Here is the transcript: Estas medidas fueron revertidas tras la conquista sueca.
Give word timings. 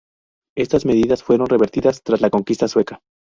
Estas 0.57 0.83
medidas 0.83 1.21
fueron 1.21 1.45
revertidas 1.45 2.01
tras 2.01 2.21
la 2.21 2.31
conquista 2.31 2.67
sueca. 2.67 3.01